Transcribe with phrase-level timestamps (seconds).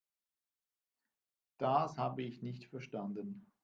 [1.59, 3.45] Das habe ich nicht verstanden.